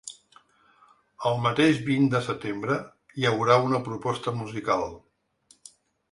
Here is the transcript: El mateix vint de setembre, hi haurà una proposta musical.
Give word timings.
El 1.31 1.35
mateix 1.41 1.81
vint 1.89 2.07
de 2.13 2.21
setembre, 2.27 2.77
hi 3.19 3.27
haurà 3.31 3.57
una 3.67 3.81
proposta 3.89 4.33
musical. 4.39 4.87